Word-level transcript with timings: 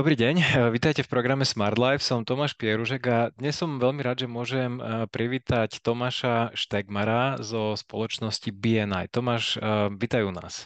Dobrý 0.00 0.16
deň, 0.16 0.56
vítajte 0.72 1.04
v 1.04 1.12
programe 1.12 1.44
Smart 1.44 1.76
Life, 1.76 2.00
som 2.00 2.24
Tomáš 2.24 2.56
Pieružek 2.56 3.04
a 3.04 3.28
dnes 3.36 3.52
som 3.52 3.76
veľmi 3.76 4.00
rád, 4.00 4.24
že 4.24 4.32
môžem 4.32 4.80
eh, 4.80 5.04
privítať 5.04 5.76
Tomáša 5.84 6.56
Štegmara 6.56 7.36
zo 7.44 7.76
spoločnosti 7.76 8.48
BNI. 8.48 9.12
Tomáš, 9.12 9.60
eh, 9.60 9.92
vítaj 9.92 10.24
u 10.24 10.32
nás. 10.32 10.64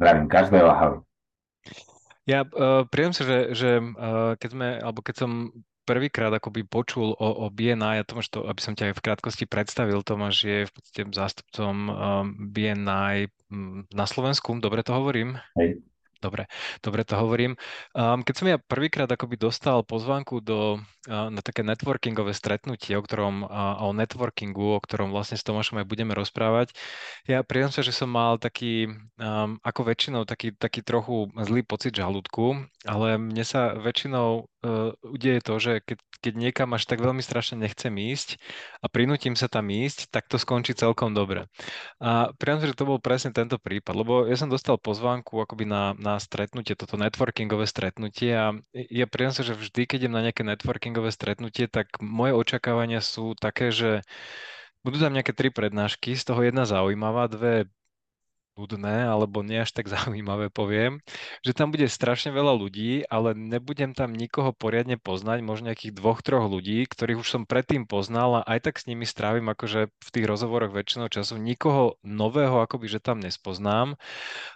Zdravím 0.00 0.32
každého, 0.32 0.64
ahoj. 0.64 1.04
Ja 2.24 2.48
uh, 2.48 2.88
sa, 3.12 3.22
že, 3.28 3.52
že 3.52 3.70
uh, 3.84 4.40
keď 4.40 4.48
sme, 4.56 4.68
alebo 4.80 5.04
keď 5.04 5.14
som 5.20 5.52
prvýkrát 5.84 6.32
akoby 6.32 6.64
počul 6.64 7.12
o, 7.12 7.28
o 7.44 7.52
BNI 7.52 8.00
a 8.00 8.08
Tomáš, 8.08 8.32
to, 8.32 8.48
aby 8.48 8.60
som 8.64 8.72
ťa 8.72 8.88
aj 8.88 8.94
v 8.96 9.04
krátkosti 9.04 9.44
predstavil, 9.44 10.00
Tomáš 10.00 10.48
je 10.48 10.58
v 10.64 10.72
podstate 10.72 11.12
zástupcom 11.12 11.74
um, 11.76 11.92
BNI 12.40 13.28
mm, 13.52 13.92
na 13.92 14.08
Slovensku, 14.08 14.56
dobre 14.64 14.80
to 14.80 14.96
hovorím? 14.96 15.36
Hej. 15.60 15.84
Dobre, 16.24 16.48
dobre 16.80 17.04
to 17.04 17.20
hovorím. 17.20 17.52
Um, 17.92 18.24
keď 18.24 18.34
som 18.34 18.46
ja 18.48 18.56
prvýkrát 18.56 19.04
akoby 19.12 19.36
dostal 19.36 19.84
pozvánku 19.84 20.40
do, 20.40 20.80
uh, 20.80 21.28
na 21.28 21.44
také 21.44 21.60
networkingové 21.60 22.32
stretnutie, 22.32 22.96
o 22.96 23.04
ktorom, 23.04 23.44
uh, 23.44 23.84
o 23.84 23.92
networkingu, 23.92 24.72
o 24.72 24.80
ktorom 24.80 25.12
vlastne 25.12 25.36
s 25.36 25.44
Tomášom 25.44 25.84
aj 25.84 25.86
budeme 25.86 26.16
rozprávať, 26.16 26.72
ja 27.28 27.44
priznám 27.44 27.76
sa, 27.76 27.84
že 27.84 27.92
som 27.92 28.08
mal 28.08 28.40
taký, 28.40 28.88
um, 29.20 29.60
ako 29.60 29.80
väčšinou, 29.84 30.24
taký, 30.24 30.56
taký 30.56 30.80
trochu 30.80 31.28
zlý 31.36 31.60
pocit 31.60 31.92
žalúdku, 31.92 32.56
ale 32.88 33.20
mne 33.20 33.44
sa 33.44 33.76
väčšinou 33.76 34.48
uh, 34.64 34.96
udeje 35.04 35.44
to, 35.44 35.54
že 35.60 35.72
keď, 35.84 35.98
keď 36.24 36.34
niekam 36.34 36.72
až 36.72 36.88
tak 36.88 37.04
veľmi 37.04 37.20
strašne 37.20 37.60
nechcem 37.60 37.92
ísť 37.92 38.40
a 38.80 38.88
prinútim 38.88 39.36
sa 39.36 39.46
tam 39.46 39.68
ísť, 39.68 40.08
tak 40.08 40.26
to 40.26 40.40
skončí 40.40 40.72
celkom 40.72 41.12
dobre. 41.12 41.46
A 42.00 42.32
sa, 42.58 42.66
že 42.72 42.78
to 42.78 42.88
bol 42.88 42.98
presne 42.98 43.30
tento 43.30 43.60
prípad, 43.60 43.94
lebo 43.94 44.24
ja 44.24 44.34
som 44.40 44.48
dostal 44.48 44.80
pozvánku 44.80 45.36
akoby 45.36 45.68
na, 45.68 45.92
na 46.00 46.16
stretnutie, 46.16 46.72
toto 46.74 46.96
networkingové 46.96 47.68
stretnutie 47.68 48.32
a 48.32 48.56
ja 48.72 49.06
sa, 49.36 49.44
že 49.44 49.52
vždy, 49.52 49.84
keď 49.84 50.08
idem 50.08 50.16
na 50.16 50.24
nejaké 50.24 50.42
networkingové 50.42 51.12
stretnutie, 51.12 51.68
tak 51.68 52.00
moje 52.00 52.32
očakávania 52.32 53.04
sú 53.04 53.36
také, 53.36 53.68
že 53.68 54.00
budú 54.84 55.00
tam 55.00 55.12
nejaké 55.12 55.32
tri 55.36 55.48
prednášky, 55.52 56.16
z 56.16 56.24
toho 56.24 56.40
jedna 56.44 56.64
zaujímavá, 56.64 57.28
dve 57.28 57.68
nudné 58.54 59.06
alebo 59.06 59.42
nie 59.42 59.62
až 59.62 59.74
tak 59.74 59.90
zaujímavé 59.94 60.48
poviem, 60.50 61.02
že 61.42 61.52
tam 61.54 61.74
bude 61.74 61.86
strašne 61.90 62.30
veľa 62.30 62.54
ľudí, 62.54 63.06
ale 63.10 63.34
nebudem 63.34 63.92
tam 63.92 64.14
nikoho 64.14 64.54
poriadne 64.54 64.96
poznať, 64.96 65.42
možno 65.42 65.70
nejakých 65.70 65.96
dvoch, 65.96 66.22
troch 66.22 66.46
ľudí, 66.46 66.86
ktorých 66.86 67.20
už 67.20 67.28
som 67.28 67.42
predtým 67.44 67.84
poznal 67.88 68.42
a 68.42 68.46
aj 68.46 68.70
tak 68.70 68.74
s 68.78 68.86
nimi 68.86 69.04
strávim 69.04 69.46
akože 69.50 69.90
v 69.90 70.08
tých 70.12 70.26
rozhovoroch 70.26 70.72
väčšinou 70.72 71.10
času. 71.10 71.36
Nikoho 71.40 71.98
nového 72.06 72.62
akoby, 72.62 72.86
že 72.86 73.00
tam 73.02 73.18
nespoznám 73.20 73.98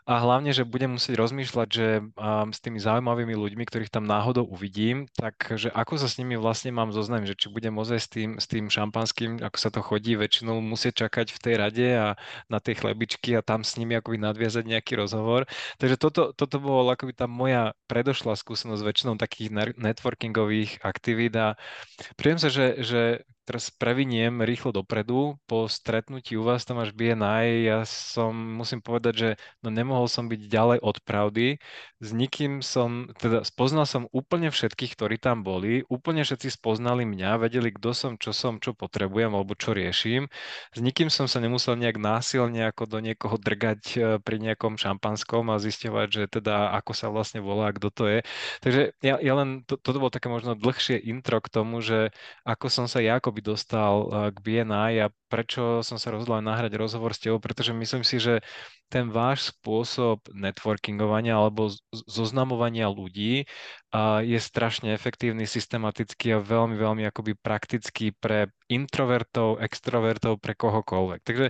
a 0.07 0.15
hlavne, 0.21 0.55
že 0.55 0.69
budem 0.69 0.97
musieť 0.97 1.19
rozmýšľať, 1.19 1.69
že 1.69 1.89
um, 2.01 2.51
s 2.55 2.59
tými 2.63 2.79
zaujímavými 2.79 3.35
ľuďmi, 3.35 3.65
ktorých 3.67 3.93
tam 3.93 4.07
náhodou 4.07 4.47
uvidím, 4.47 5.11
tak 5.17 5.37
že 5.59 5.69
ako 5.73 6.01
sa 6.01 6.09
s 6.09 6.17
nimi 6.21 6.39
vlastne 6.39 6.71
mám 6.73 6.95
zoznamiť, 6.95 7.35
že 7.35 7.39
či 7.41 7.47
budem 7.53 7.75
ozaj 7.77 7.99
s 7.99 8.09
tým, 8.09 8.31
s 8.37 8.47
tým 8.47 8.71
šampanským, 8.71 9.43
ako 9.43 9.59
sa 9.59 9.69
to 9.73 9.81
chodí, 9.81 10.15
väčšinou 10.15 10.61
musieť 10.61 11.09
čakať 11.09 11.33
v 11.35 11.39
tej 11.43 11.55
rade 11.57 11.89
a 11.97 12.09
na 12.49 12.59
tej 12.61 12.85
chlebičky 12.85 13.37
a 13.37 13.45
tam 13.45 13.65
s 13.65 13.77
nimi 13.81 13.88
nimi 13.89 13.97
akoby 13.97 14.21
nadviazať 14.21 14.69
nejaký 14.69 15.01
rozhovor. 15.01 15.49
Takže 15.81 15.97
toto, 15.97 16.37
toto 16.37 16.61
bolo 16.61 16.93
akoby 16.93 17.17
tá 17.17 17.25
moja 17.25 17.73
predošlá 17.89 18.37
skúsenosť 18.37 18.85
väčšinou 18.85 19.17
takých 19.17 19.49
networkingových 19.81 20.85
aktivít 20.85 21.33
a 21.41 21.57
príjem 22.21 22.37
sa, 22.37 22.53
že, 22.53 22.85
že 22.85 23.25
teraz 23.49 23.73
previniem 23.73 24.45
rýchlo 24.45 24.77
dopredu. 24.77 25.41
Po 25.49 25.65
stretnutí 25.65 26.37
u 26.37 26.45
vás 26.45 26.69
tam 26.69 26.85
až 26.85 26.93
BNI, 26.93 27.65
ja 27.65 27.81
som, 27.89 28.37
musím 28.37 28.85
povedať, 28.85 29.15
že 29.17 29.29
no 29.65 29.73
nemohol 29.73 30.05
som 30.05 30.29
byť 30.29 30.41
ďalej 30.45 30.79
od 30.85 30.97
pravdy. 31.09 31.57
S 32.05 32.13
nikým 32.13 32.61
som, 32.61 33.09
teda 33.17 33.49
spoznal 33.49 33.89
som 33.89 34.05
úplne 34.13 34.53
všetkých, 34.53 34.93
ktorí 34.93 35.17
tam 35.17 35.41
boli. 35.41 35.81
Úplne 35.89 36.29
všetci 36.29 36.61
spoznali 36.61 37.09
mňa, 37.09 37.41
vedeli, 37.41 37.73
kto 37.73 37.97
som, 37.97 38.13
čo 38.21 38.37
som, 38.37 38.61
čo 38.61 38.77
potrebujem 38.77 39.33
alebo 39.33 39.57
čo 39.57 39.73
riešim. 39.73 40.29
S 40.77 40.79
nikým 40.85 41.09
som 41.09 41.25
sa 41.25 41.41
nemusel 41.41 41.81
nejak 41.81 41.97
násilne 41.97 42.69
ako 42.69 42.85
do 42.85 42.99
niekoho 43.01 43.41
drgať 43.41 43.83
e, 43.97 43.99
pri 44.21 44.37
nejakom 44.45 44.77
šampanskom 44.77 45.49
a 45.49 45.57
zisťovať, 45.57 46.09
že 46.13 46.23
teda 46.29 46.77
ako 46.77 46.93
sa 46.93 47.09
vlastne 47.09 47.41
volá, 47.41 47.73
kto 47.73 47.89
to 47.89 48.05
je. 48.05 48.19
Takže 48.61 48.83
ja, 49.01 49.17
ja 49.17 49.33
len, 49.33 49.65
to, 49.65 49.81
toto 49.81 49.97
bolo 49.97 50.13
také 50.13 50.29
možno 50.29 50.53
dlhšie 50.53 51.01
intro 51.01 51.41
k 51.41 51.49
tomu, 51.49 51.81
že 51.81 52.13
ako 52.45 52.67
som 52.69 52.85
sa 52.85 53.01
ja 53.01 53.17
ako 53.17 53.38
by 53.39 53.41
dostal 53.47 53.95
eh, 54.03 54.11
k 54.35 54.37
BNI 54.43 54.93
a 55.07 55.07
prečo 55.31 55.87
som 55.87 55.95
sa 55.95 56.11
rozhodol 56.11 56.43
nahrať 56.43 56.75
rozhovor 56.75 57.15
s 57.15 57.23
tebou, 57.23 57.39
pretože 57.39 57.71
myslím 57.71 58.03
si, 58.03 58.19
že 58.19 58.43
ten 58.89 59.13
váš 59.13 59.55
spôsob 59.55 60.25
networkingovania 60.33 61.37
alebo 61.37 61.69
zoznamovania 62.09 62.89
ľudí 62.89 63.45
je 64.25 64.41
strašne 64.41 64.97
efektívny, 64.97 65.45
systematický 65.45 66.37
a 66.37 66.45
veľmi, 66.45 66.77
veľmi 66.77 67.05
akoby 67.09 67.37
praktický 67.37 68.17
pre 68.17 68.49
introvertov, 68.73 69.61
extrovertov, 69.61 70.41
pre 70.41 70.57
kohokoľvek. 70.57 71.21
Takže 71.25 71.47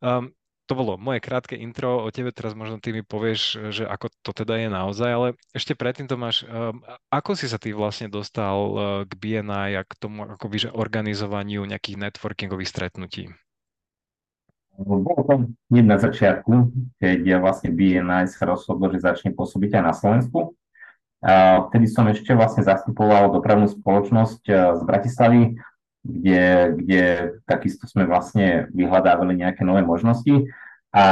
um, 0.00 0.32
to 0.68 0.76
bolo 0.76 1.00
moje 1.00 1.24
krátke 1.24 1.56
intro 1.56 2.04
o 2.04 2.12
tebe, 2.12 2.28
teraz 2.28 2.52
možno 2.52 2.76
ty 2.76 2.92
mi 2.92 3.00
povieš, 3.00 3.72
že 3.72 3.88
ako 3.88 4.12
to 4.20 4.36
teda 4.36 4.60
je 4.60 4.68
naozaj, 4.68 5.08
ale 5.08 5.28
ešte 5.56 5.72
predtým 5.72 6.04
to 6.04 6.20
máš, 6.20 6.44
um, 6.44 6.84
ako 7.08 7.32
si 7.32 7.48
sa 7.48 7.56
ty 7.56 7.72
vlastne 7.72 8.12
dostal 8.12 8.56
uh, 8.68 8.76
k 9.08 9.12
BNI 9.16 9.80
a 9.80 9.82
k 9.88 9.92
tomu 9.96 10.28
akoby, 10.28 10.68
že 10.68 10.76
organizovaniu 10.76 11.64
nejakých 11.64 11.96
networkingových 11.96 12.68
stretnutí? 12.68 13.32
Bolo 14.78 15.24
to 15.24 15.34
hneď 15.72 15.86
na 15.88 15.98
začiatku, 15.98 16.70
keď 17.00 17.18
ja 17.24 17.38
vlastne 17.40 17.72
BNI 17.72 18.28
sa 18.28 18.46
rozhodlo, 18.46 18.92
že 18.92 19.02
začne 19.02 19.34
pôsobiť 19.34 19.80
aj 19.80 19.82
na 19.82 19.94
Slovensku. 19.96 20.54
Vtedy 21.72 21.90
som 21.90 22.06
ešte 22.06 22.30
vlastne 22.30 22.62
zastupoval 22.62 23.34
dopravnú 23.34 23.66
spoločnosť 23.66 24.42
uh, 24.52 24.78
z 24.78 24.80
Bratislavy, 24.86 25.58
kde, 26.08 26.72
kde 26.80 27.02
takisto 27.44 27.84
sme 27.84 28.08
vlastne 28.08 28.72
vyhľadávali 28.72 29.36
nejaké 29.36 29.60
nové 29.60 29.84
možnosti. 29.84 30.48
A 30.88 31.04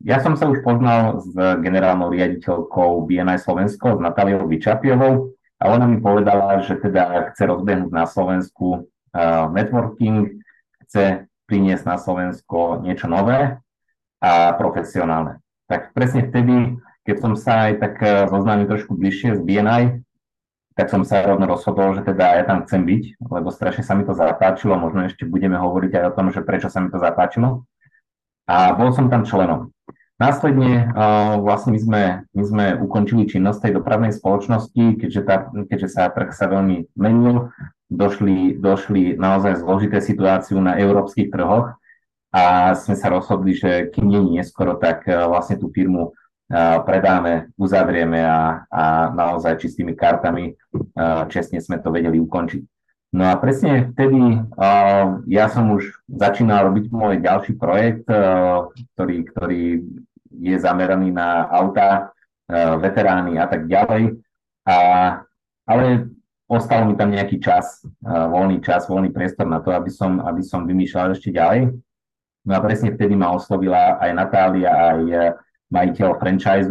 ja 0.00 0.18
som 0.24 0.34
sa 0.40 0.48
už 0.48 0.64
poznal 0.64 1.20
s 1.20 1.36
generálnou 1.60 2.08
riaditeľkou 2.08 3.04
BNI 3.04 3.36
Slovensko, 3.36 4.00
s 4.00 4.00
Natáliou 4.00 4.48
Vyčapiovou, 4.48 5.36
a 5.62 5.70
ona 5.70 5.86
mi 5.86 6.02
povedala, 6.02 6.58
že 6.58 6.74
teda 6.74 7.30
chce 7.30 7.46
rozbehnúť 7.46 7.92
na 7.94 8.02
Slovensku 8.02 8.82
uh, 8.82 9.46
networking, 9.54 10.42
chce 10.82 11.30
priniesť 11.46 11.86
na 11.86 11.96
Slovensko 12.02 12.82
niečo 12.82 13.06
nové 13.06 13.62
a 14.18 14.56
profesionálne. 14.58 15.38
Tak 15.70 15.94
presne 15.94 16.26
vtedy, 16.26 16.82
keď 17.06 17.16
som 17.20 17.32
sa 17.38 17.70
aj 17.70 17.72
tak 17.78 17.94
zoznámil 18.30 18.66
trošku 18.70 18.94
bližšie 18.94 19.38
s 19.38 19.40
BNI, 19.42 20.02
tak 20.72 20.88
som 20.88 21.04
sa 21.04 21.20
rovno 21.24 21.44
rozhodol, 21.44 21.92
že 21.92 22.02
teda 22.02 22.40
ja 22.40 22.44
tam 22.48 22.64
chcem 22.64 22.82
byť, 22.84 23.02
lebo 23.20 23.48
strašne 23.52 23.84
sa 23.84 23.92
mi 23.92 24.08
to 24.08 24.16
zapáčilo, 24.16 24.76
možno 24.80 25.04
ešte 25.04 25.28
budeme 25.28 25.60
hovoriť 25.60 25.92
aj 26.00 26.04
o 26.08 26.14
tom, 26.16 26.26
že 26.32 26.40
prečo 26.40 26.72
sa 26.72 26.80
mi 26.80 26.88
to 26.88 26.96
zapáčilo. 26.96 27.68
A 28.48 28.74
bol 28.74 28.90
som 28.90 29.12
tam 29.12 29.22
členom. 29.22 29.70
Následne 30.22 30.86
uh, 30.94 31.40
vlastne 31.42 31.74
my 31.74 31.80
sme, 31.82 32.02
my 32.30 32.44
sme 32.46 32.64
ukončili 32.78 33.26
činnosť 33.26 33.68
tej 33.68 33.72
dopravnej 33.82 34.14
spoločnosti, 34.14 35.02
keďže, 35.02 35.22
tá, 35.26 35.50
keďže 35.66 35.88
sa 35.98 36.06
trh 36.14 36.30
sa 36.30 36.46
veľmi 36.46 36.94
menil, 36.94 37.50
došli, 37.90 38.54
došli 38.54 39.18
naozaj 39.18 39.66
zložité 39.66 39.98
situáciu 39.98 40.62
na 40.62 40.78
európskych 40.78 41.26
trhoch 41.26 41.74
a 42.30 42.72
sme 42.78 42.94
sa 42.94 43.10
rozhodli, 43.10 43.58
že 43.58 43.90
kým 43.90 44.06
nie 44.06 44.38
neskoro, 44.38 44.78
tak 44.78 45.10
uh, 45.10 45.26
vlastne 45.26 45.58
tú 45.58 45.74
firmu 45.74 46.14
predáme, 46.84 47.48
uzavrieme 47.56 48.20
a, 48.20 48.68
a 48.68 48.82
naozaj 49.08 49.64
čistými 49.64 49.96
kartami 49.96 50.52
čestne 51.32 51.64
sme 51.64 51.80
to 51.80 51.88
vedeli 51.88 52.20
ukončiť. 52.20 52.62
No 53.12 53.28
a 53.28 53.36
presne 53.36 53.92
vtedy 53.92 54.40
ja 55.28 55.46
som 55.48 55.72
už 55.72 56.04
začínal 56.08 56.68
robiť 56.68 56.92
môj 56.92 57.20
ďalší 57.20 57.56
projekt, 57.60 58.08
ktorý, 58.96 59.16
ktorý 59.32 59.64
je 60.32 60.56
zameraný 60.56 61.12
na 61.12 61.44
auta, 61.48 62.12
veterány 62.52 63.36
a 63.40 63.48
tak 63.48 63.68
ďalej. 63.68 64.16
A, 64.64 64.76
ale 65.68 66.08
ostal 66.48 66.84
mi 66.84 66.96
tam 66.96 67.12
nejaký 67.12 67.40
čas, 67.40 67.84
voľný 68.04 68.60
čas, 68.60 68.88
voľný 68.88 69.12
priestor 69.12 69.48
na 69.48 69.60
to, 69.60 69.72
aby 69.72 69.88
som, 69.88 70.20
aby 70.20 70.44
som 70.44 70.68
vymýšľal 70.68 71.16
ešte 71.16 71.32
ďalej. 71.32 71.72
No 72.42 72.52
a 72.56 72.60
presne 72.60 72.92
vtedy 72.92 73.16
ma 73.16 73.32
oslovila 73.32 74.00
aj 74.00 74.10
Natália, 74.12 74.68
aj 74.72 75.00
majiteľ 75.72 76.20
franchise 76.20 76.68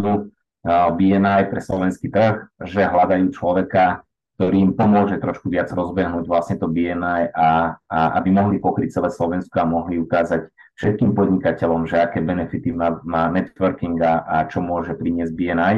BNI 0.62 1.50
pre 1.50 1.60
slovenský 1.60 2.14
trh, 2.14 2.46
že 2.62 2.86
hľadajú 2.86 3.34
človeka, 3.34 4.06
ktorý 4.38 4.58
im 4.62 4.72
pomôže 4.78 5.18
trošku 5.18 5.50
viac 5.50 5.74
rozbehnúť 5.74 6.26
vlastne 6.30 6.58
to 6.62 6.70
BNI 6.70 7.34
a, 7.34 7.78
a 7.78 8.00
aby 8.22 8.30
mohli 8.30 8.58
pokryť 8.62 9.02
celé 9.02 9.10
Slovensko 9.10 9.58
a 9.58 9.70
mohli 9.70 9.98
ukázať 10.02 10.50
všetkým 10.78 11.14
podnikateľom, 11.14 11.86
že 11.86 12.02
aké 12.02 12.26
benefity 12.26 12.74
má, 12.74 12.98
má 13.06 13.30
networking 13.30 14.02
a, 14.02 14.26
a 14.26 14.38
čo 14.50 14.62
môže 14.62 14.98
priniesť 14.98 15.34
BNI. 15.34 15.76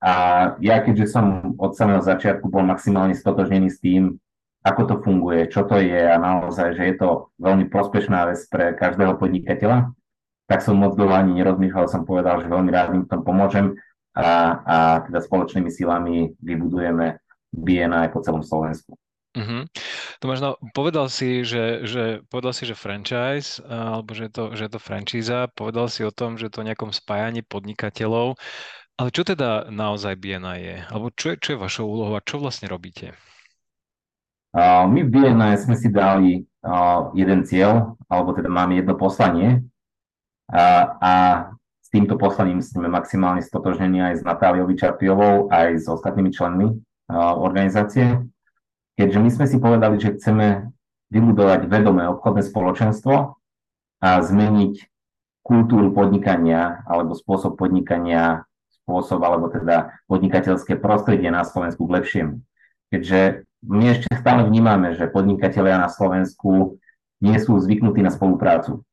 A 0.00 0.12
ja 0.62 0.76
keďže 0.80 1.12
som 1.12 1.54
od 1.58 1.74
samého 1.74 2.00
začiatku 2.00 2.46
bol 2.46 2.62
maximálne 2.62 3.14
stotožnený 3.14 3.68
s 3.74 3.82
tým, 3.82 4.16
ako 4.60 4.82
to 4.86 4.94
funguje, 5.00 5.48
čo 5.48 5.64
to 5.64 5.80
je 5.80 5.98
a 6.04 6.16
naozaj, 6.20 6.76
že 6.76 6.84
je 6.92 6.94
to 7.00 7.32
veľmi 7.40 7.72
prospešná 7.72 8.28
vec 8.28 8.40
pre 8.52 8.76
každého 8.76 9.16
podnikateľa, 9.16 9.92
tak 10.50 10.66
som 10.66 10.74
moc 10.74 10.98
dlho 10.98 11.14
ani 11.14 11.38
nerozmýšľal, 11.38 11.86
som 11.86 12.02
povedal, 12.02 12.42
že 12.42 12.50
veľmi 12.50 12.70
rád 12.74 12.98
im 12.98 13.06
v 13.06 13.10
tom 13.14 13.22
pomôžem. 13.22 13.78
a, 14.18 14.58
a 14.66 14.76
teda 15.06 15.22
spoločnými 15.22 15.70
silami 15.70 16.34
vybudujeme 16.42 17.22
BNI 17.54 18.10
po 18.10 18.18
celom 18.26 18.42
Slovensku. 18.42 18.98
Uh-huh. 19.30 19.62
To 20.18 20.24
možno 20.26 20.58
povedal 20.74 21.06
si, 21.06 21.46
že, 21.46 21.86
že, 21.86 22.26
povedal 22.26 22.50
si, 22.50 22.66
že 22.66 22.74
franchise, 22.74 23.62
alebo 23.62 24.10
že 24.10 24.26
je, 24.26 24.32
to, 24.34 24.44
že 24.58 24.62
je 24.66 24.72
to 24.74 24.80
franchíza, 24.82 25.46
povedal 25.54 25.86
si 25.86 26.02
o 26.02 26.10
tom, 26.10 26.34
že 26.34 26.50
to 26.50 26.66
nejakom 26.66 26.90
spájaní 26.90 27.46
podnikateľov, 27.46 28.34
ale 28.98 29.08
čo 29.14 29.22
teda 29.22 29.70
naozaj 29.70 30.18
BNI 30.18 30.58
je? 30.58 30.76
Alebo 30.90 31.14
čo 31.14 31.32
je, 31.32 31.36
čo 31.38 31.48
je 31.54 31.62
vašou 31.62 31.86
úlohou 31.86 32.18
a 32.18 32.26
čo 32.26 32.42
vlastne 32.42 32.66
robíte? 32.66 33.14
Uh, 34.50 34.82
my 34.90 35.06
v 35.06 35.14
BNI 35.14 35.54
sme 35.62 35.78
si 35.78 35.94
dali 35.94 36.42
uh, 36.66 37.14
jeden 37.14 37.46
cieľ, 37.46 37.94
alebo 38.10 38.34
teda 38.34 38.50
máme 38.50 38.82
jedno 38.82 38.98
poslanie 38.98 39.62
uh, 40.50 40.84
a 41.00 41.14
s 41.80 41.88
týmto 41.90 42.14
poslaním 42.18 42.62
sme 42.62 42.86
maximálne 42.86 43.42
stotožnení 43.42 43.98
aj 44.02 44.14
s 44.20 44.22
Natáliou 44.22 44.66
Vyčarpiovou, 44.70 45.50
aj 45.50 45.82
s 45.82 45.86
ostatnými 45.90 46.30
členmi 46.30 46.78
organizácie 47.10 48.30
keďže 49.00 49.18
my 49.24 49.30
sme 49.32 49.46
si 49.48 49.56
povedali, 49.56 49.96
že 49.96 50.20
chceme 50.20 50.68
vybudovať 51.08 51.72
vedomé 51.72 52.04
obchodné 52.12 52.44
spoločenstvo 52.44 53.14
a 54.04 54.10
zmeniť 54.20 54.74
kultúru 55.40 55.88
podnikania 55.96 56.84
alebo 56.84 57.16
spôsob 57.16 57.56
podnikania, 57.56 58.44
spôsob 58.84 59.24
alebo 59.24 59.48
teda 59.48 60.04
podnikateľské 60.04 60.76
prostredie 60.76 61.32
na 61.32 61.48
Slovensku 61.48 61.88
k 61.88 61.94
lepšiemu. 61.96 62.34
Keďže 62.92 63.48
my 63.64 63.84
ešte 63.88 64.12
stále 64.20 64.44
vnímame, 64.44 64.92
že 64.92 65.08
podnikatelia 65.08 65.80
na 65.80 65.88
Slovensku 65.88 66.76
nie 67.24 67.36
sú 67.40 67.56
zvyknutí 67.56 68.04
na 68.04 68.12
spoluprácu. 68.12 68.84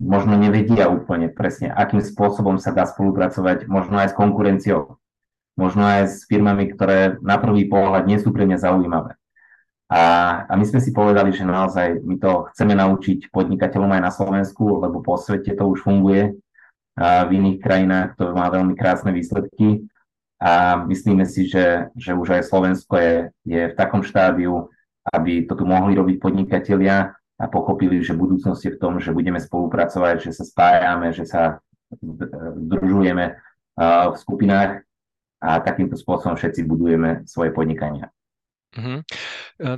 Možno 0.00 0.32
nevedia 0.40 0.88
úplne 0.88 1.28
presne, 1.28 1.68
akým 1.68 2.00
spôsobom 2.00 2.56
sa 2.56 2.72
dá 2.72 2.88
spolupracovať, 2.88 3.68
možno 3.68 4.00
aj 4.00 4.10
s 4.10 4.18
konkurenciou, 4.18 4.96
možno 5.60 5.84
aj 5.84 6.08
s 6.08 6.14
firmami, 6.24 6.72
ktoré 6.72 7.20
na 7.20 7.36
prvý 7.36 7.68
pohľad 7.68 8.08
nie 8.08 8.16
sú 8.16 8.32
pre 8.32 8.48
mňa 8.48 8.64
zaujímavé. 8.64 9.20
A, 9.90 10.02
a 10.46 10.52
my 10.54 10.64
sme 10.64 10.78
si 10.78 10.94
povedali, 10.94 11.34
že 11.34 11.42
naozaj 11.42 12.06
my 12.06 12.16
to 12.16 12.46
chceme 12.54 12.78
naučiť 12.78 13.28
podnikateľom 13.34 13.90
aj 13.98 14.02
na 14.06 14.12
Slovensku, 14.14 14.78
lebo 14.80 15.02
po 15.02 15.18
svete 15.18 15.52
to 15.52 15.66
už 15.66 15.82
funguje. 15.82 16.32
A 16.94 17.26
v 17.26 17.42
iných 17.42 17.58
krajinách 17.58 18.14
to 18.14 18.30
má 18.30 18.46
veľmi 18.48 18.78
krásne 18.78 19.10
výsledky. 19.10 19.84
A 20.40 20.80
myslíme 20.86 21.26
si, 21.26 21.44
že, 21.50 21.90
že 21.98 22.14
už 22.14 22.38
aj 22.38 22.48
Slovensko 22.48 22.94
je, 22.96 23.14
je 23.44 23.62
v 23.68 23.76
takom 23.76 24.00
štádiu, 24.00 24.70
aby 25.10 25.44
to 25.44 25.58
tu 25.58 25.66
mohli 25.66 25.98
robiť 25.98 26.16
podnikatelia 26.22 27.19
a 27.40 27.48
pochopili, 27.48 28.04
že 28.04 28.12
budúcnosť 28.12 28.62
je 28.68 28.74
v 28.76 28.80
tom, 28.80 29.00
že 29.00 29.16
budeme 29.16 29.40
spolupracovať, 29.40 30.28
že 30.28 30.36
sa 30.36 30.44
spájame, 30.44 31.16
že 31.16 31.24
sa 31.24 31.64
združujeme 32.68 33.40
v 33.80 34.14
skupinách 34.20 34.84
a 35.40 35.50
takýmto 35.64 35.96
spôsobom 35.96 36.36
všetci 36.36 36.68
budujeme 36.68 37.24
svoje 37.24 37.48
podnikania. 37.56 38.12
Uh-huh. 38.70 39.02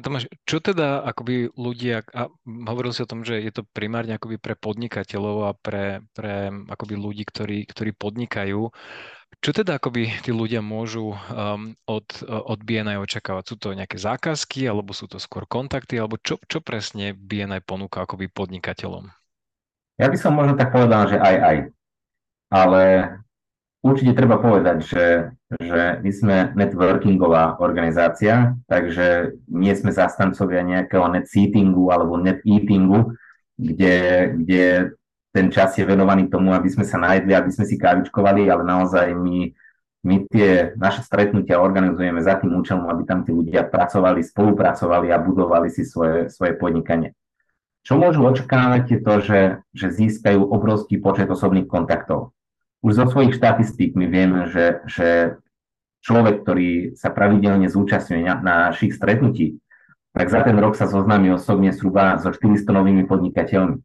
Tomáš, 0.05 0.29
čo 0.45 0.61
teda 0.61 1.01
akoby 1.07 1.49
ľudia, 1.57 2.05
a 2.13 2.29
hovoril 2.45 2.93
si 2.93 3.01
o 3.01 3.09
tom, 3.09 3.25
že 3.25 3.41
je 3.41 3.49
to 3.49 3.65
primárne 3.73 4.19
akoby 4.19 4.37
pre 4.37 4.53
podnikateľov 4.53 5.37
a 5.49 5.57
pre, 5.57 6.05
pre 6.13 6.51
akoby 6.51 6.95
ľudí, 7.01 7.25
ktorí, 7.25 7.65
ktorí 7.65 7.97
podnikajú, 7.97 8.69
čo 9.43 9.51
teda 9.51 9.83
akoby 9.83 10.23
tí 10.23 10.31
ľudia 10.31 10.63
môžu 10.63 11.19
um, 11.19 11.75
od, 11.91 12.07
od 12.31 12.59
BNI 12.63 13.03
očakávať? 13.03 13.45
Sú 13.51 13.57
to 13.59 13.75
nejaké 13.75 13.99
zákazky, 13.99 14.71
alebo 14.71 14.95
sú 14.95 15.11
to 15.11 15.19
skôr 15.19 15.51
kontakty, 15.51 15.99
alebo 15.99 16.15
čo, 16.23 16.39
čo 16.47 16.63
presne 16.63 17.11
BNI 17.11 17.59
ponúka 17.67 18.07
akoby 18.07 18.31
podnikateľom? 18.31 19.11
Ja 19.99 20.07
by 20.07 20.17
som 20.17 20.39
možno 20.39 20.55
tak 20.55 20.71
povedal, 20.71 21.11
že 21.11 21.19
aj 21.19 21.37
aj. 21.43 21.57
Ale 22.55 22.83
určite 23.83 24.15
treba 24.15 24.39
povedať, 24.39 24.79
že, 24.87 25.07
že 25.59 25.99
my 25.99 26.11
sme 26.15 26.37
networkingová 26.55 27.59
organizácia, 27.59 28.55
takže 28.71 29.35
nie 29.51 29.75
sme 29.75 29.91
zastancovia 29.91 30.63
nejakého 30.63 31.11
net 31.11 31.27
seatingu 31.27 31.91
alebo 31.91 32.15
net 32.15 32.39
eatingu, 32.47 33.11
kde, 33.59 33.97
kde 34.39 34.65
ten 35.33 35.49
čas 35.49 35.75
je 35.81 35.85
venovaný 35.89 36.29
tomu, 36.29 36.53
aby 36.53 36.69
sme 36.69 36.85
sa 36.85 37.01
najedli, 37.01 37.33
aby 37.33 37.51
sme 37.51 37.65
si 37.65 37.81
kávičkovali, 37.81 38.53
ale 38.53 38.63
naozaj 38.63 39.17
my, 39.17 39.49
my 40.05 40.17
tie 40.29 40.77
naše 40.77 41.01
stretnutia 41.03 41.59
organizujeme 41.59 42.21
za 42.21 42.37
tým 42.37 42.53
účelom, 42.53 42.87
aby 42.93 43.03
tam 43.09 43.25
tí 43.25 43.33
ľudia 43.33 43.65
pracovali, 43.65 44.21
spolupracovali 44.21 45.09
a 45.09 45.19
budovali 45.19 45.73
si 45.73 45.89
svoje, 45.89 46.29
svoje 46.29 46.55
podnikanie. 46.61 47.17
Čo 47.83 47.99
môžu 47.99 48.23
očakávať 48.23 48.85
je 48.87 48.99
to, 49.03 49.15
že, 49.25 49.41
že 49.75 49.89
získajú 49.91 50.39
obrovský 50.39 51.03
počet 51.03 51.27
osobných 51.27 51.67
kontaktov 51.67 52.37
už 52.83 52.93
zo 52.99 53.07
svojich 53.07 53.39
štatistík 53.39 53.95
my 53.95 54.07
vieme, 54.11 54.51
že, 54.51 54.83
že 54.91 55.09
človek, 56.03 56.43
ktorý 56.43 56.71
sa 56.99 57.15
pravidelne 57.15 57.71
zúčastňuje 57.71 58.23
na, 58.27 58.35
na 58.43 58.55
našich 58.69 58.99
stretnutí, 58.99 59.63
tak 60.13 60.29
za 60.29 60.43
ten 60.45 60.59
rok 60.59 60.75
sa 60.75 60.91
zoznámi 60.91 61.33
osobne 61.33 61.71
zhruba 61.73 62.19
so 62.19 62.35
400 62.35 62.69
novými 62.69 63.07
podnikateľmi. 63.07 63.81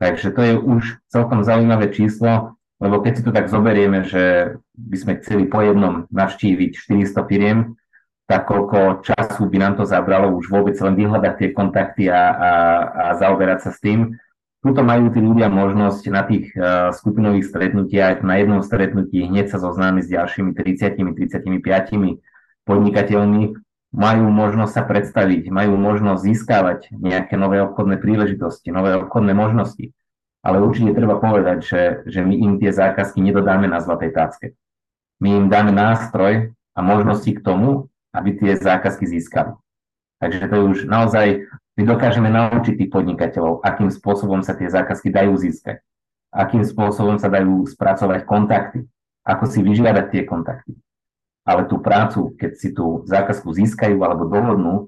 Takže 0.00 0.32
to 0.32 0.40
je 0.40 0.54
už 0.56 0.82
celkom 1.12 1.44
zaujímavé 1.44 1.92
číslo, 1.92 2.56
lebo 2.80 3.04
keď 3.04 3.12
si 3.20 3.22
to 3.22 3.30
tak 3.36 3.52
zoberieme, 3.52 4.08
že 4.08 4.56
by 4.72 4.96
sme 4.96 5.12
chceli 5.20 5.44
po 5.44 5.60
jednom 5.60 6.08
navštíviť 6.08 6.70
400 6.88 7.28
firiem, 7.28 7.58
tak 8.24 8.48
koľko 8.48 9.04
času 9.04 9.44
by 9.44 9.58
nám 9.60 9.74
to 9.76 9.84
zabralo 9.84 10.32
už 10.32 10.48
vôbec 10.48 10.78
len 10.80 10.96
vyhľadať 10.96 11.34
tie 11.36 11.48
kontakty 11.52 12.08
a, 12.08 12.16
a, 12.16 12.52
a 12.88 13.04
zaoberať 13.20 13.68
sa 13.68 13.70
s 13.76 13.82
tým, 13.84 14.16
Tuto 14.60 14.84
majú 14.84 15.08
tí 15.08 15.24
ľudia 15.24 15.48
možnosť 15.48 16.04
na 16.12 16.20
tých 16.28 16.52
uh, 16.52 16.92
skupinových 16.92 17.48
stretnutiach, 17.48 18.20
na 18.20 18.44
jednom 18.44 18.60
stretnutí 18.60 19.24
hneď 19.24 19.48
sa 19.48 19.56
zoznámiť 19.56 20.04
s 20.04 20.12
ďalšími 20.12 20.52
30-35 20.52 22.20
podnikateľmi, 22.68 23.42
majú 23.90 24.30
možnosť 24.30 24.72
sa 24.72 24.82
predstaviť, 24.86 25.50
majú 25.50 25.74
možnosť 25.74 26.20
získavať 26.22 26.80
nejaké 26.94 27.34
nové 27.34 27.58
obchodné 27.58 27.98
príležitosti, 27.98 28.70
nové 28.70 28.94
obchodné 28.94 29.34
možnosti. 29.34 29.90
Ale 30.40 30.62
určite 30.62 30.96
treba 30.96 31.20
povedať, 31.20 31.58
že, 31.60 31.82
že 32.08 32.20
my 32.24 32.32
im 32.32 32.52
tie 32.56 32.72
zákazky 32.72 33.20
nedodáme 33.20 33.68
na 33.68 33.82
zlatej 33.82 34.14
tácke. 34.16 34.46
My 35.20 35.36
im 35.36 35.46
dáme 35.52 35.68
nástroj 35.74 36.56
a 36.72 36.80
možnosti 36.80 37.28
k 37.28 37.44
tomu, 37.44 37.92
aby 38.16 38.40
tie 38.40 38.56
zákazky 38.56 39.04
získali. 39.04 39.52
Takže 40.20 40.48
to 40.48 40.54
je 40.56 40.62
už 40.64 40.78
naozaj 40.88 41.44
my 41.76 41.82
dokážeme 41.84 42.28
naučiť 42.28 42.76
tých 42.76 42.90
podnikateľov, 42.92 43.64
akým 43.64 43.88
spôsobom 43.88 44.44
sa 44.44 44.52
tie 44.52 44.68
zákazky 44.68 45.08
dajú 45.08 45.32
získať, 45.36 45.80
akým 46.28 46.60
spôsobom 46.60 47.16
sa 47.16 47.32
dajú 47.32 47.64
spracovať 47.64 48.28
kontakty, 48.28 48.84
ako 49.24 49.44
si 49.48 49.64
vyžiadať 49.64 50.06
tie 50.12 50.22
kontakty. 50.28 50.76
Ale 51.50 51.66
tú 51.66 51.82
prácu, 51.82 52.30
keď 52.38 52.50
si 52.54 52.70
tú 52.70 53.02
zákazku 53.10 53.50
získajú 53.50 53.98
alebo 54.06 54.30
dohodnú, 54.30 54.86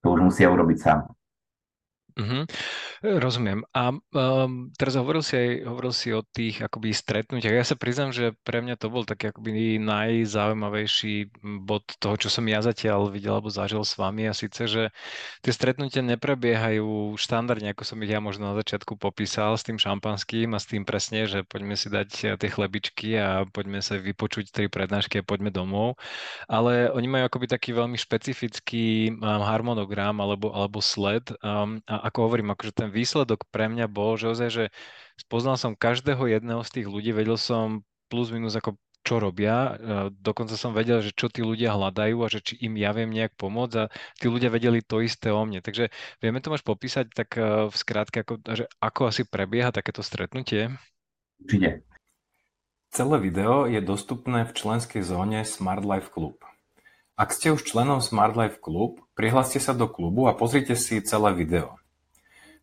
to 0.00 0.06
už 0.16 0.32
musia 0.32 0.48
urobiť 0.48 0.78
sám. 0.80 1.17
Mm-hmm. 2.18 2.42
Rozumiem. 3.22 3.62
A 3.78 3.94
um, 3.94 4.74
teraz 4.74 4.98
hovoril 4.98 5.22
si 5.22 5.38
aj 5.38 5.70
hovoril 5.70 5.94
si 5.94 6.10
o 6.10 6.26
tých 6.26 6.66
akoby 6.66 6.90
stretnutiach. 6.90 7.54
Ja 7.54 7.62
sa 7.62 7.78
priznám, 7.78 8.10
že 8.10 8.34
pre 8.42 8.58
mňa 8.58 8.74
to 8.74 8.90
bol 8.90 9.06
taký 9.06 9.30
akoby 9.30 9.78
najzaujímavejší 9.78 11.30
bod 11.62 11.86
toho, 12.02 12.18
čo 12.18 12.26
som 12.26 12.42
ja 12.50 12.58
zatiaľ 12.58 13.14
videl 13.14 13.38
alebo 13.38 13.54
zažil 13.54 13.86
s 13.86 13.94
vami 13.94 14.26
a 14.26 14.34
síce, 14.34 14.66
že 14.66 14.90
tie 15.46 15.52
stretnutia 15.54 16.02
neprebiehajú 16.02 17.14
štandardne, 17.14 17.70
ako 17.70 17.86
som 17.86 18.02
ich 18.02 18.10
ja 18.10 18.18
možno 18.18 18.50
na 18.50 18.58
začiatku 18.58 18.98
popísal 18.98 19.54
s 19.54 19.62
tým 19.62 19.78
šampanským 19.78 20.50
a 20.50 20.58
s 20.58 20.66
tým 20.66 20.82
presne, 20.82 21.30
že 21.30 21.46
poďme 21.46 21.78
si 21.78 21.86
dať 21.86 22.34
tie 22.34 22.50
chlebičky 22.50 23.14
a 23.14 23.46
poďme 23.46 23.78
sa 23.78 23.94
vypočuť 23.94 24.50
tri 24.50 24.66
prednášky 24.66 25.22
a 25.22 25.26
poďme 25.26 25.54
domov. 25.54 25.94
Ale 26.50 26.90
oni 26.90 27.06
majú 27.06 27.30
akoby 27.30 27.46
taký 27.46 27.70
veľmi 27.78 27.94
špecifický 27.94 29.14
um, 29.14 29.22
harmonogram 29.22 30.18
alebo, 30.18 30.50
alebo 30.50 30.82
sled 30.82 31.30
um, 31.46 31.78
a 31.86 32.07
ako 32.08 32.28
hovorím, 32.28 32.56
akože 32.56 32.72
ten 32.72 32.88
výsledok 32.88 33.46
pre 33.52 33.68
mňa 33.68 33.86
bol, 33.86 34.16
že 34.16 34.32
ozaj, 34.32 34.48
že 34.48 34.64
spoznal 35.20 35.60
som 35.60 35.76
každého 35.76 36.24
jedného 36.26 36.64
z 36.64 36.80
tých 36.80 36.86
ľudí, 36.88 37.12
vedel 37.12 37.36
som 37.36 37.84
plus 38.08 38.32
minus 38.32 38.56
ako 38.56 38.80
čo 39.08 39.16
robia. 39.22 39.56
E, 39.56 39.70
dokonca 40.12 40.52
som 40.58 40.76
vedel, 40.76 41.00
že 41.00 41.16
čo 41.16 41.32
tí 41.32 41.40
ľudia 41.40 41.72
hľadajú 41.72 42.16
a 42.20 42.28
že 42.28 42.44
či 42.44 42.60
im 42.60 42.76
ja 42.76 42.92
viem 42.92 43.08
nejak 43.08 43.32
pomôcť 43.40 43.74
a 43.80 43.84
tí 44.20 44.26
ľudia 44.28 44.52
vedeli 44.52 44.84
to 44.84 45.00
isté 45.00 45.32
o 45.32 45.40
mne. 45.48 45.64
Takže 45.64 45.88
vieme 46.20 46.44
to 46.44 46.52
máš 46.52 46.60
popísať 46.60 47.08
tak 47.16 47.32
e, 47.40 47.72
v 47.72 47.74
skrátke, 47.74 48.20
ako, 48.20 48.44
že 48.44 48.64
ako 48.82 49.00
asi 49.08 49.22
prebieha 49.24 49.72
takéto 49.72 50.04
stretnutie? 50.04 50.76
Určite. 51.40 51.88
Celé 52.88 53.16
video 53.20 53.68
je 53.68 53.80
dostupné 53.84 54.48
v 54.48 54.52
členskej 54.56 55.04
zóne 55.04 55.44
Smart 55.44 55.84
Life 55.84 56.08
Club. 56.12 56.40
Ak 57.18 57.34
ste 57.34 57.52
už 57.52 57.66
členom 57.66 58.00
Smart 58.00 58.32
Life 58.38 58.62
Club, 58.62 59.02
prihláste 59.12 59.60
sa 59.60 59.74
do 59.76 59.90
klubu 59.90 60.30
a 60.30 60.36
pozrite 60.38 60.78
si 60.78 61.02
celé 61.02 61.34
video. 61.34 61.76